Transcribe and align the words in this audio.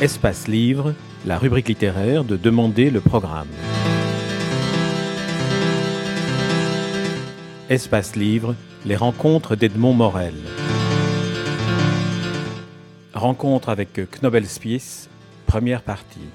Espace 0.00 0.48
Livre, 0.48 0.94
la 1.26 1.36
rubrique 1.36 1.68
littéraire 1.68 2.24
de 2.24 2.38
Demander 2.38 2.88
le 2.88 3.02
programme. 3.02 3.48
Espace 7.68 8.16
Livre, 8.16 8.54
les 8.86 8.96
rencontres 8.96 9.56
d'Edmond 9.56 9.92
Morel. 9.92 10.32
Rencontre 13.12 13.68
avec 13.68 14.00
Knobel 14.10 14.46
Spies, 14.46 15.10
première 15.46 15.82
partie. 15.82 16.30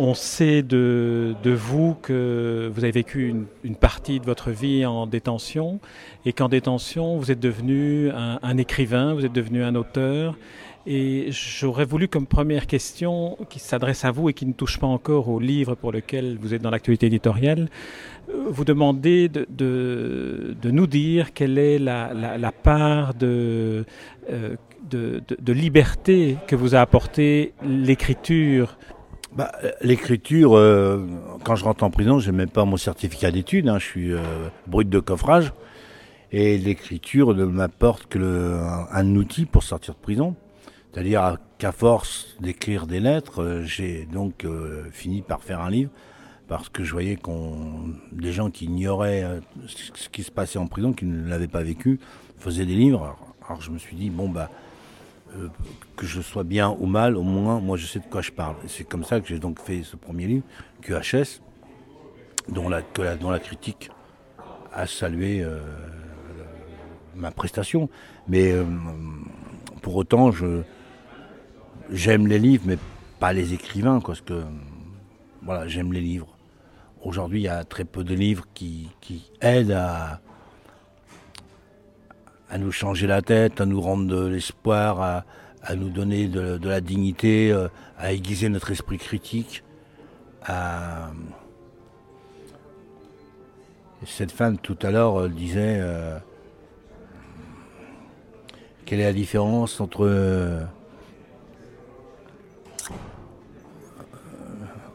On 0.00 0.14
sait 0.14 0.62
de, 0.62 1.34
vous 1.44 1.96
que 2.00 2.70
vous 2.72 2.84
avez 2.84 2.92
vécu 2.92 3.34
une, 3.64 3.74
partie 3.74 4.20
de 4.20 4.24
votre 4.24 4.52
vie 4.52 4.86
en 4.86 5.08
détention 5.08 5.80
et 6.24 6.32
qu'en 6.32 6.48
détention, 6.48 7.16
vous 7.16 7.32
êtes 7.32 7.40
devenu 7.40 8.08
un, 8.12 8.56
écrivain, 8.58 9.14
vous 9.14 9.26
êtes 9.26 9.32
devenu 9.32 9.64
un 9.64 9.74
auteur. 9.74 10.38
Et 10.86 11.26
j'aurais 11.30 11.84
voulu 11.84 12.06
comme 12.06 12.28
première 12.28 12.68
question 12.68 13.36
qui 13.50 13.58
s'adresse 13.58 14.04
à 14.04 14.12
vous 14.12 14.28
et 14.28 14.34
qui 14.34 14.46
ne 14.46 14.52
touche 14.52 14.78
pas 14.78 14.86
encore 14.86 15.28
au 15.28 15.40
livre 15.40 15.74
pour 15.74 15.90
lequel 15.90 16.38
vous 16.40 16.54
êtes 16.54 16.62
dans 16.62 16.70
l'actualité 16.70 17.06
éditoriale, 17.06 17.68
euh, 18.30 18.44
vous 18.50 18.64
demander 18.64 19.28
de, 19.28 20.54
nous 20.62 20.86
dire 20.86 21.34
quelle 21.34 21.58
est 21.58 21.80
la, 21.80 22.52
part 22.62 23.14
de, 23.14 23.84
euh, 24.30 24.54
de, 24.88 25.52
liberté 25.52 26.36
que 26.46 26.54
vous 26.54 26.76
a 26.76 26.80
apporté 26.80 27.52
l'écriture 27.64 28.78
bah, 29.32 29.52
L'écriture, 29.80 30.56
euh, 30.56 31.04
quand 31.44 31.56
je 31.56 31.64
rentre 31.64 31.84
en 31.84 31.90
prison, 31.90 32.18
j'ai 32.18 32.32
même 32.32 32.50
pas 32.50 32.64
mon 32.64 32.76
certificat 32.76 33.30
d'études, 33.30 33.68
hein, 33.68 33.78
je 33.78 33.84
suis 33.84 34.12
euh, 34.12 34.20
brut 34.66 34.88
de 34.88 35.00
coffrage. 35.00 35.52
Et 36.30 36.58
l'écriture 36.58 37.34
ne 37.34 37.44
m'apporte 37.44 38.06
que 38.06 38.60
un, 38.92 39.16
outil 39.16 39.46
pour 39.46 39.62
sortir 39.62 39.94
de 39.94 40.00
prison. 40.00 40.36
C'est-à-dire 40.92 41.36
qu'à 41.58 41.72
force 41.72 42.36
d'écrire 42.40 42.86
des 42.86 43.00
lettres, 43.00 43.42
euh, 43.42 43.62
j'ai 43.64 44.06
donc 44.12 44.46
fini 44.92 45.22
par 45.22 45.42
faire 45.42 45.60
un 45.60 45.70
livre 45.70 45.90
parce 46.48 46.70
que 46.70 46.82
je 46.82 46.92
voyais 46.92 47.16
qu'on 47.16 47.94
des 48.10 48.32
gens 48.32 48.50
qui 48.50 48.64
ignoraient 48.64 49.22
ce 49.66 50.08
qui 50.08 50.22
se 50.22 50.30
passait 50.30 50.58
en 50.58 50.66
prison, 50.66 50.94
qui 50.94 51.04
ne 51.04 51.28
l'avaient 51.28 51.46
pas 51.46 51.62
vécu, 51.62 52.00
faisaient 52.38 52.64
des 52.64 52.74
livres. 52.74 53.16
Alors 53.46 53.60
je 53.60 53.70
me 53.70 53.78
suis 53.78 53.96
dit 53.96 54.08
bon 54.08 54.30
bah 54.30 54.50
euh, 55.36 55.48
que 55.96 56.06
je 56.06 56.20
sois 56.20 56.44
bien 56.44 56.74
ou 56.78 56.86
mal, 56.86 57.16
au 57.16 57.22
moins, 57.22 57.60
moi, 57.60 57.76
je 57.76 57.86
sais 57.86 57.98
de 57.98 58.06
quoi 58.06 58.22
je 58.22 58.30
parle. 58.30 58.56
C'est 58.66 58.84
comme 58.84 59.04
ça 59.04 59.20
que 59.20 59.26
j'ai 59.28 59.38
donc 59.38 59.60
fait 59.60 59.82
ce 59.82 59.96
premier 59.96 60.26
livre, 60.26 60.44
QHS, 60.82 61.42
dont 62.48 62.68
la, 62.68 62.82
dont 63.16 63.30
la 63.30 63.38
critique 63.38 63.90
a 64.72 64.86
salué 64.86 65.42
euh, 65.42 65.60
ma 67.14 67.30
prestation. 67.30 67.90
Mais 68.26 68.52
euh, 68.52 68.64
pour 69.82 69.96
autant, 69.96 70.30
je 70.30 70.62
j'aime 71.90 72.26
les 72.26 72.38
livres, 72.38 72.64
mais 72.66 72.78
pas 73.18 73.32
les 73.32 73.54
écrivains, 73.54 74.00
parce 74.00 74.20
que 74.20 74.44
voilà, 75.42 75.66
j'aime 75.68 75.92
les 75.92 76.00
livres. 76.00 76.36
Aujourd'hui, 77.02 77.40
il 77.40 77.44
y 77.44 77.48
a 77.48 77.64
très 77.64 77.84
peu 77.84 78.04
de 78.04 78.14
livres 78.14 78.46
qui, 78.54 78.88
qui 79.00 79.30
aident 79.40 79.72
à, 79.72 80.20
à 82.50 82.58
nous 82.58 82.72
changer 82.72 83.06
la 83.06 83.22
tête, 83.22 83.60
à 83.60 83.66
nous 83.66 83.80
rendre 83.80 84.06
de 84.06 84.26
l'espoir, 84.26 85.00
à, 85.00 85.24
à, 85.62 85.74
nous 85.74 85.90
donner 85.90 86.28
de, 86.28 86.68
la 86.68 86.80
dignité, 86.80 87.52
euh, 87.52 87.68
à 87.98 88.12
aiguiser 88.12 88.48
notre 88.48 88.70
esprit 88.70 88.98
critique. 88.98 89.64
Cette 94.06 94.32
femme 94.32 94.58
tout 94.58 94.78
à 94.82 94.90
l'heure 94.90 95.20
euh, 95.20 95.28
disait 95.28 95.78
euh, 95.80 96.18
quelle 98.86 99.00
est 99.00 99.04
la 99.04 99.12
différence 99.12 99.80
entre 99.80 100.66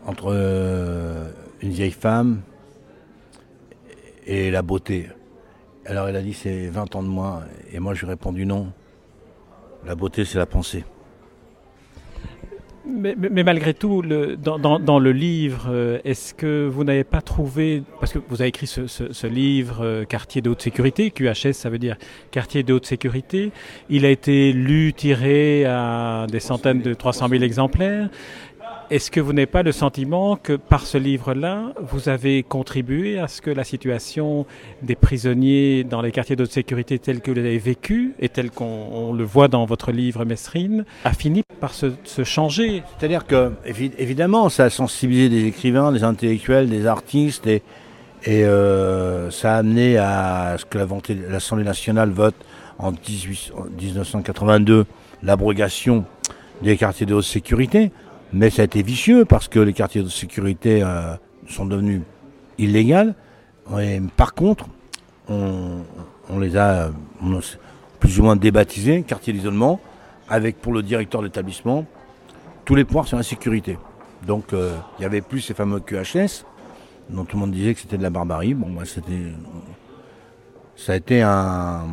entre 0.06 0.34
une 1.62 1.70
vieille 1.70 1.92
femme 1.92 2.42
et 4.26 4.52
la 4.52 4.62
beauté? 4.62 5.10
Alors 5.86 6.08
elle 6.08 6.16
a 6.16 6.22
dit 6.22 6.34
c'est 6.34 6.68
20 6.68 6.96
ans 6.96 7.04
de 7.04 7.08
moins. 7.08 7.44
Et 7.72 7.80
moi 7.80 7.94
je 7.94 8.02
lui 8.02 8.08
ai 8.08 8.10
répondu 8.12 8.46
non. 8.46 8.72
La 9.86 9.96
beauté 9.96 10.26
c'est 10.26 10.38
la 10.38 10.46
pensée. 10.46 10.84
Mais, 12.86 13.16
malgré 13.44 13.74
tout, 13.74 14.02
le, 14.02 14.36
dans, 14.36 15.00
le 15.00 15.12
livre, 15.14 15.68
euh, 15.70 16.00
est-ce 16.04 16.34
que 16.34 16.68
vous 16.68 16.84
n'avez 16.84 17.06
pas 17.06 17.22
trouvé, 17.22 17.82
parce 18.02 18.12
que 18.12 18.20
vous 18.28 18.42
avez 18.42 18.50
écrit 18.50 18.68
ce, 18.68 19.28
livre, 19.28 19.78
euh, 19.82 20.04
Quartier 20.04 20.42
de 20.42 20.50
haute 20.50 20.62
sécurité, 20.62 21.10
QHS 21.10 21.54
ça 21.54 21.70
veut 21.70 21.80
dire 21.80 21.96
Quartier 22.32 22.64
de 22.64 22.74
haute 22.74 22.86
sécurité, 22.86 23.52
il 23.90 24.06
a 24.06 24.10
été 24.10 24.52
lu, 24.52 24.94
tiré 24.94 25.64
à 25.64 26.28
des 26.30 26.42
centaines 26.42 26.82
de 26.82 26.94
300 26.94 27.30
000 27.30 27.44
exemplaires. 27.44 28.10
Est-ce 28.90 29.10
que 29.10 29.20
vous 29.20 29.34
n'avez 29.34 29.46
pas 29.46 29.64
le 29.64 29.72
sentiment 29.72 30.36
que 30.36 30.54
par 30.54 30.86
ce 30.86 30.98
livre-là, 30.98 31.74
vous 31.80 32.10
avez 32.10 32.44
contribué 32.44 33.18
à 33.18 33.28
ce 33.28 33.42
que 33.42 33.50
la 33.50 33.64
situation 33.64 34.46
des 34.82 34.96
prisonniers 34.96 35.84
dans 35.84 36.02
les 36.02 36.12
quartiers 36.12 36.36
de 36.36 36.46
sécurité 36.46 37.00
tels 37.00 37.22
que 37.22 37.32
vous 37.32 37.38
l'avez 37.38 37.58
vécu 37.58 38.14
et 38.20 38.30
tel 38.30 38.52
qu'on 38.52 39.14
le 39.14 39.24
voit 39.24 39.48
dans 39.48 39.66
votre 39.66 39.92
livre 39.92 40.26
Mesrine 40.26 40.86
a 41.06 41.14
fini 41.14 41.44
par 41.60 41.74
se, 41.74 41.94
changer? 42.24 42.84
C'est-à-dire 42.98 43.26
que, 43.26 43.52
évidemment, 43.66 44.50
ça 44.50 44.66
a 44.66 44.70
sensibilisé 44.70 45.30
des 45.30 45.46
écrivains, 45.48 45.92
des 45.92 46.04
intellectuels, 46.04 46.70
des 46.70 46.86
artistes 46.86 47.48
et, 47.48 47.62
euh, 48.28 49.32
ça 49.32 49.56
a 49.56 49.58
amené 49.58 49.98
à 49.98 50.56
ce 50.58 50.66
que 50.66 50.78
l'Assemblée 51.30 51.66
nationale 51.66 52.10
vote 52.12 52.36
en 52.80 52.92
18, 52.92 53.54
1982 53.82 54.86
l'abrogation 55.24 56.06
des 56.62 56.78
quartiers 56.78 57.06
de 57.06 57.14
haute 57.14 57.24
sécurité. 57.24 57.92
Mais 58.34 58.50
ça 58.50 58.64
a 58.64 58.66
été 58.66 58.82
vicieux 58.82 59.26
parce 59.26 59.48
que 59.48 59.60
les 59.60 59.74
quartiers 59.74 60.02
de 60.02 60.10
sécurité 60.10 60.82
euh, 60.84 61.16
sont 61.48 61.66
devenus 61.66 62.02
illégaux. 62.58 63.14
par 64.18 64.34
contre, 64.34 64.66
on, 65.30 66.40
les 66.40 66.58
a 66.58 66.90
plus 68.00 68.20
ou 68.20 68.24
moins 68.24 68.36
débaptisés, 68.36 69.04
quartier 69.04 69.34
d'isolement, 69.34 69.80
avec 70.28 70.60
pour 70.60 70.74
le 70.74 70.82
directeur 70.82 71.22
de 71.22 71.28
l'établissement 71.28 71.86
tous 72.66 72.76
les 72.76 72.86
pouvoirs 72.86 73.08
sur 73.08 73.18
la 73.18 73.24
sécurité. 73.24 73.78
Donc 74.26 74.54
euh, 74.54 74.76
il 74.98 75.04
y 75.04 75.06
avait 75.06 75.22
plus 75.22 75.42
ces 75.42 75.54
fameux 75.54 75.80
QHS, 75.80 76.46
dont 77.10 77.26
tout 77.26 77.36
le 77.36 77.42
monde 77.42 77.52
disait 77.52 77.74
que 77.74 77.82
c'était 77.82 77.98
de 77.98 78.04
la 78.04 78.10
barbarie. 78.10 78.54
Bon, 78.54 78.70
bah, 78.72 78.84
c'était, 78.86 79.32
ça 80.76 80.94
a 80.94 80.96
été 80.96 81.22
un 81.22 81.86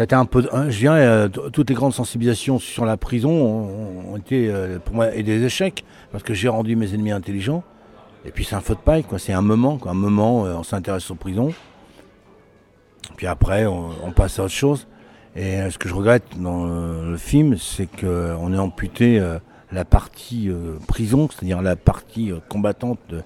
c'était 0.00 0.14
un 0.14 0.24
peu, 0.24 0.48
je 0.70 0.78
dirais, 0.78 1.04
euh, 1.04 1.28
toutes 1.28 1.68
les 1.68 1.74
grandes 1.74 1.92
sensibilisations 1.92 2.58
sur 2.58 2.86
la 2.86 2.96
prison 2.96 3.30
ont, 3.30 4.16
été 4.16 4.48
euh, 4.48 4.78
pour 4.78 4.94
moi 4.94 5.08
des 5.08 5.44
échecs 5.44 5.84
parce 6.10 6.24
que 6.24 6.32
j'ai 6.32 6.48
rendu 6.48 6.74
mes 6.74 6.94
ennemis 6.94 7.10
intelligents. 7.10 7.62
Et 8.24 8.30
puis 8.30 8.46
c'est 8.46 8.54
un 8.54 8.62
feu 8.62 8.74
de 8.76 8.80
paille, 8.80 9.04
quoi. 9.04 9.18
C'est 9.18 9.34
un 9.34 9.42
moment, 9.42 9.76
quoi. 9.76 9.90
Un 9.90 9.94
moment, 9.94 10.46
euh, 10.46 10.54
on 10.54 10.62
s'intéresse 10.62 11.10
aux 11.10 11.16
prisons. 11.16 11.52
Puis 13.18 13.26
après, 13.26 13.66
on, 13.66 14.10
passe 14.16 14.38
à 14.38 14.44
autre 14.44 14.54
chose. 14.54 14.86
Et 15.36 15.68
ce 15.68 15.76
que 15.76 15.86
je 15.86 15.92
regrette 15.92 16.24
dans 16.38 16.64
le, 16.64 17.18
film, 17.18 17.58
c'est 17.58 17.86
qu'on 17.86 18.54
ait 18.54 18.58
amputé 18.58 19.22
la 19.70 19.84
partie 19.84 20.50
prison, 20.88 21.28
c'est-à-dire 21.30 21.60
la 21.60 21.76
partie 21.76 22.32
combattante 22.48 22.98
de, 23.10 23.22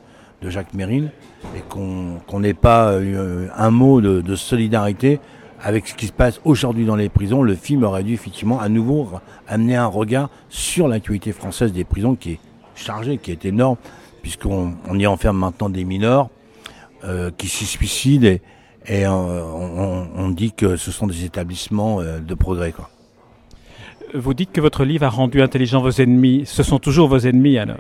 Jacques 0.51 0.75
Mérine, 0.75 1.11
et 1.57 1.61
qu'on 1.69 2.41
n'ait 2.41 2.53
pas 2.53 3.01
eu 3.01 3.17
un 3.57 3.71
mot 3.71 4.01
de 4.01 4.35
solidarité 4.35 5.21
avec 5.65 5.89
ce 5.89 5.95
qui 5.95 6.07
se 6.07 6.13
passe 6.13 6.41
aujourd'hui 6.45 6.85
dans 6.85 6.95
les 6.95 7.09
prisons, 7.09 7.43
le 7.43 7.55
film 7.55 7.85
aurait 7.85 8.05
dû 8.05 8.13
effectivement 8.13 8.61
à 8.61 8.69
nouveau 8.69 9.09
amener 9.49 9.77
un 9.77 9.87
regard 9.87 10.29
sur 10.51 10.89
l'actualité 10.89 11.33
française 11.33 11.73
des 11.73 11.85
prisons 11.85 12.17
qui 12.17 12.33
est 12.33 12.41
chargée, 12.75 13.17
qui 13.17 13.31
est 13.31 13.47
énorme, 13.47 13.79
puisqu'on 14.21 14.75
y 14.93 15.07
enferme 15.07 15.39
maintenant 15.39 15.71
des 15.71 15.85
mineurs 15.85 16.29
euh, 17.05 17.31
qui 17.37 17.49
s'y 17.49 17.65
suicident 17.65 18.27
et, 18.27 18.43
et 18.87 19.07
euh, 19.07 19.11
on, 19.11 20.29
dit 20.29 20.53
que 20.53 20.77
ce 20.77 20.91
sont 20.91 21.07
des 21.07 21.25
établissements 21.25 22.01
euh, 22.01 22.19
de 22.19 22.35
progrès. 22.35 22.73
Quoi. 22.73 22.91
Vous 24.13 24.35
dites 24.35 24.53
que 24.53 24.61
votre 24.61 24.85
livre 24.85 25.07
a 25.07 25.09
rendu 25.09 25.41
intelligent 25.41 25.81
vos 25.81 25.91
ennemis. 25.91 26.43
Ce 26.45 26.63
sont 26.63 26.79
toujours 26.79 27.09
vos 27.09 27.21
ennemis 27.21 27.57
alors 27.57 27.79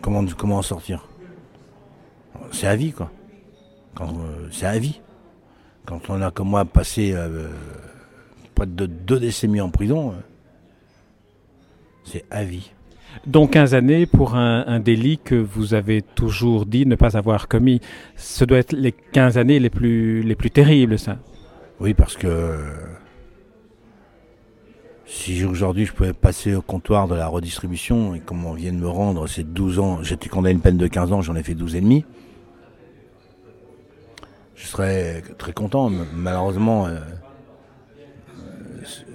Comment, 0.00 0.24
comment 0.36 0.58
en 0.58 0.62
sortir? 0.62 1.06
C'est 2.52 2.66
à 2.66 2.76
vie, 2.76 2.92
quoi. 2.92 3.10
C'est 4.50 4.64
à 4.64 4.78
vie. 4.78 5.00
Quand 5.88 6.10
on 6.10 6.20
a 6.20 6.30
comme 6.30 6.50
moi 6.50 6.66
passé 6.66 7.12
euh, 7.14 7.48
près 8.54 8.66
de 8.66 8.84
deux 8.84 9.18
décennies 9.18 9.62
en 9.62 9.70
prison, 9.70 10.10
euh, 10.10 10.14
c'est 12.04 12.26
à 12.30 12.44
vie. 12.44 12.72
Donc 13.26 13.52
15 13.52 13.72
années 13.72 14.04
pour 14.04 14.34
un, 14.34 14.80
délit 14.80 15.16
que 15.16 15.34
vous 15.34 15.72
avez 15.72 16.02
toujours 16.02 16.66
dit 16.66 16.84
ne 16.84 16.94
pas 16.94 17.16
avoir 17.16 17.48
commis. 17.48 17.80
Ce 18.16 18.44
doit 18.44 18.58
être 18.58 18.74
les 18.74 18.92
15 18.92 19.38
années 19.38 19.58
les 19.58 19.70
plus, 19.70 20.20
les 20.20 20.34
plus 20.34 20.50
terribles, 20.50 20.98
ça. 20.98 21.16
Oui, 21.80 21.94
parce 21.94 22.18
que 22.18 22.58
si 25.06 25.42
aujourd'hui 25.46 25.86
je 25.86 25.94
pouvais 25.94 26.12
passer 26.12 26.54
au 26.54 26.60
comptoir 26.60 27.08
de 27.08 27.14
la 27.14 27.28
redistribution, 27.28 28.14
et 28.14 28.20
comme 28.20 28.44
on 28.44 28.52
vient 28.52 28.74
de 28.74 28.78
me 28.78 28.88
rendre 28.88 29.26
ces 29.26 29.42
12 29.42 29.78
ans, 29.78 30.02
j'étais 30.02 30.28
condamné 30.28 30.50
à 30.50 30.52
une 30.52 30.60
peine 30.60 30.76
de 30.76 30.86
15 30.86 31.12
ans, 31.14 31.22
j'en 31.22 31.34
ai 31.34 31.42
fait 31.42 31.54
12 31.54 31.76
et 31.76 31.80
demi. 31.80 32.04
Je 34.58 34.66
serais 34.66 35.22
très 35.38 35.52
content. 35.52 35.90
Malheureusement, 36.12 36.86
euh, 36.86 36.98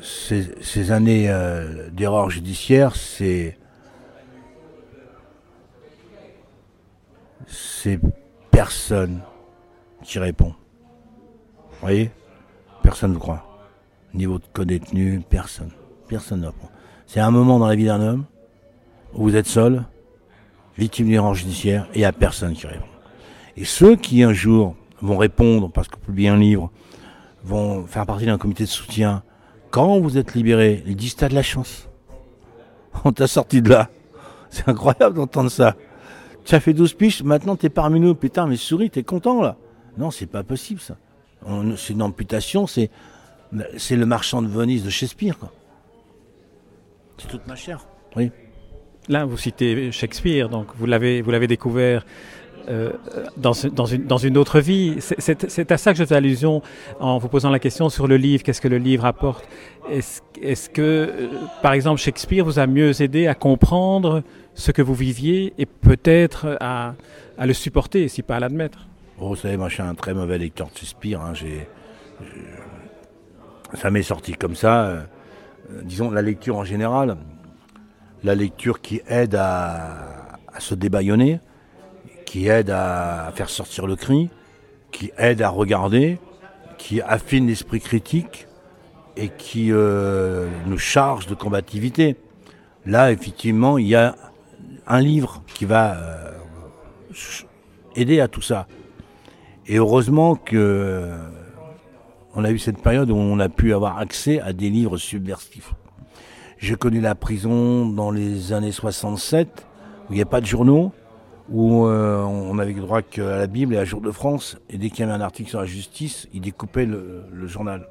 ces, 0.01 0.91
années 0.91 1.29
euh, 1.29 1.89
d'erreur 1.89 2.29
judiciaire, 2.29 2.95
c'est 2.95 3.57
c'est 7.47 7.99
personne 8.51 9.21
qui 10.01 10.17
répond. 10.17 10.55
Vous 11.57 11.79
voyez? 11.81 12.11
Personne 12.81 13.13
ne 13.13 13.17
croit. 13.17 13.45
Niveau 14.13 14.39
de 14.39 14.45
co-détenu, 14.53 15.21
personne. 15.29 15.71
Personne 16.07 16.41
ne 16.41 16.47
répond. 16.47 16.69
C'est 17.05 17.19
un 17.19 17.31
moment 17.31 17.59
dans 17.59 17.67
la 17.67 17.75
vie 17.75 17.85
d'un 17.85 18.01
homme 18.01 18.25
où 19.13 19.23
vous 19.23 19.35
êtes 19.35 19.47
seul, 19.47 19.83
victime 20.77 21.09
d'erreur 21.09 21.33
judiciaire, 21.35 21.87
et 21.93 21.97
il 21.97 21.99
n'y 21.99 22.05
a 22.05 22.11
personne 22.11 22.53
qui 22.53 22.65
répond. 22.65 22.85
Et 23.57 23.65
ceux 23.65 23.95
qui 23.95 24.23
un 24.23 24.33
jour 24.33 24.75
vont 25.03 25.17
répondre 25.17 25.69
parce 25.69 25.87
que 25.87 25.95
vous 25.95 26.05
publiez 26.05 26.29
un 26.29 26.37
livre, 26.37 26.71
vont 27.43 27.85
faire 27.85 28.05
partie 28.05 28.25
d'un 28.25 28.37
comité 28.37 28.63
de 28.63 28.69
soutien, 28.69 29.23
quand 29.69 29.99
vous 29.99 30.17
êtes 30.17 30.33
libéré, 30.33 30.83
ils 30.85 30.95
disent 30.95 31.15
t'as 31.15 31.29
de 31.29 31.35
la 31.35 31.43
chance. 31.43 31.89
On 33.03 33.11
t'a 33.11 33.27
sorti 33.27 33.61
de 33.61 33.69
là. 33.69 33.89
C'est 34.49 34.69
incroyable 34.69 35.15
d'entendre 35.15 35.49
ça. 35.49 35.75
Tu 36.45 36.53
as 36.55 36.59
fait 36.59 36.73
12 36.73 36.93
piches, 36.93 37.23
maintenant 37.23 37.55
t'es 37.55 37.69
parmi 37.69 37.99
nous. 37.99 38.13
Putain, 38.13 38.45
mais 38.45 38.55
souris, 38.55 38.89
t'es 38.89 39.03
content 39.03 39.41
là. 39.41 39.57
Non, 39.97 40.11
c'est 40.11 40.27
pas 40.27 40.43
possible 40.43 40.79
ça. 40.79 40.97
C'est 41.75 41.93
une 41.93 42.01
amputation, 42.01 42.67
c'est 42.67 42.89
c'est 43.77 43.95
le 43.95 44.05
marchand 44.05 44.41
de 44.41 44.47
Venise 44.47 44.83
de 44.83 44.89
Shakespeare. 44.89 45.37
C'est 47.17 47.27
toute 47.27 47.45
ma 47.47 47.55
chair. 47.55 47.85
Oui. 48.15 48.31
Là, 49.09 49.25
vous 49.25 49.37
citez 49.37 49.91
Shakespeare, 49.91 50.49
donc 50.49 50.67
vous 50.75 50.85
l'avez 50.85 51.21
vous 51.21 51.31
l'avez 51.31 51.47
découvert 51.47 52.05
euh, 52.69 52.91
dans, 53.35 53.53
une, 53.53 54.37
autre 54.37 54.59
vie. 54.59 54.95
C'est 54.99 55.71
à 55.71 55.77
ça 55.77 55.91
que 55.91 55.99
je 55.99 56.05
fais 56.05 56.15
allusion 56.15 56.61
en 56.99 57.17
vous 57.17 57.27
posant 57.27 57.49
la 57.49 57.59
question 57.59 57.89
sur 57.89 58.07
le 58.07 58.15
livre, 58.15 58.43
qu'est-ce 58.43 58.61
que 58.61 58.67
le 58.67 58.77
livre 58.77 59.05
apporte? 59.05 59.45
Est-ce 59.89 60.21
est 60.41 60.71
que, 60.71 60.81
euh, 60.81 61.27
par 61.61 61.73
exemple, 61.73 61.99
Shakespeare 61.99 62.45
vous 62.45 62.59
a 62.59 62.67
mieux 62.67 63.01
aidé 63.01 63.27
à 63.27 63.35
comprendre 63.35 64.23
ce 64.53 64.71
que 64.71 64.81
vous 64.81 64.93
viviez 64.93 65.53
et 65.57 65.65
peut-être 65.65 66.57
à, 66.61 66.95
le 67.37 67.53
supporter, 67.53 68.07
si 68.07 68.21
pas 68.21 68.37
à 68.37 68.39
l'admettre? 68.39 68.87
Oh, 69.19 69.29
Vous 69.29 69.35
savez, 69.35 69.57
moi 69.57 69.67
je 69.67 69.75
suis 69.75 69.83
un 69.83 69.95
très 69.95 70.13
mauvais 70.13 70.37
lecteur 70.37 70.67
de 70.67 70.77
Shakespeare. 70.77 71.19
Hein. 71.19 71.33
ça 73.73 73.91
m'est 73.91 74.03
sorti 74.03 74.33
comme 74.33 74.55
ça. 74.55 74.85
Euh, 74.85 75.01
disons, 75.83 76.11
la 76.11 76.21
lecture 76.21 76.57
en 76.57 76.63
général, 76.63 77.17
la 78.23 78.35
lecture 78.35 78.79
qui 78.79 79.01
aide 79.07 79.35
à 79.35 80.39
se 80.59 80.75
débaillonner, 80.75 81.39
qui 82.33 82.47
aide 82.47 82.71
à 82.71 83.31
faire 83.35 83.47
sortir 83.47 83.85
le 83.85 83.95
cri, 83.95 84.27
qui 84.91 85.11
aide 85.19 85.43
à 85.43 85.49
regarder, 85.49 86.17
qui 86.79 86.99
affine 86.99 87.45
l'esprit 87.45 87.79
critique 87.79 88.47
et 89.15 89.29
qui 89.29 89.71
euh, 89.71 90.49
nous 90.65 90.79
charge 90.79 91.27
de 91.27 91.35
combativité. 91.35 92.15
Là, 92.87 93.11
effectivement, 93.11 93.77
il 93.77 93.85
y 93.85 93.93
a 93.93 94.15
un 94.87 94.99
livre 94.99 95.43
qui 95.45 95.65
va 95.65 95.95
euh, 95.95 96.31
aider 97.95 98.19
à 98.19 98.27
tout 98.27 98.41
ça. 98.41 98.65
Et 99.67 99.75
heureusement 99.75 100.33
que 100.33 100.55
euh, 100.57 101.15
on 102.33 102.43
a 102.43 102.49
eu 102.49 102.57
cette 102.57 102.81
période 102.81 103.11
où 103.11 103.15
on 103.15 103.37
a 103.37 103.47
pu 103.47 103.75
avoir 103.75 103.99
accès 103.99 104.39
à 104.39 104.53
des 104.53 104.71
livres 104.71 104.97
subversifs. 104.97 105.75
J'ai 106.57 106.77
connu 106.77 106.99
la 106.99 107.13
prison 107.13 107.85
dans 107.85 108.09
les 108.09 108.53
années 108.53 108.71
67, 108.71 109.67
où 110.09 110.13
il 110.13 110.15
n'y 110.15 110.23
a 110.23 110.25
pas 110.25 110.41
de 110.41 110.47
journaux, 110.47 110.93
où 111.49 111.85
euh, 111.85 112.21
on 112.23 112.57
avait 112.59 112.73
droit 112.73 113.01
qu'à 113.01 113.37
la 113.37 113.47
Bible 113.47 113.75
et 113.75 113.77
à 113.77 113.85
Jour 113.85 114.01
de 114.01 114.11
France, 114.11 114.57
et 114.69 114.77
dès 114.77 114.89
qu'il 114.89 115.01
y 115.01 115.03
avait 115.03 115.11
un 115.11 115.21
article 115.21 115.49
sur 115.49 115.59
la 115.59 115.65
justice, 115.65 116.27
ils 116.33 116.41
découpaient 116.41 116.85
le, 116.85 117.47
journal. 117.47 117.87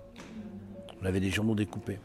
On 1.02 1.06
avait 1.06 1.20
des 1.20 1.30
journaux 1.30 1.54
découpés. 1.54 1.98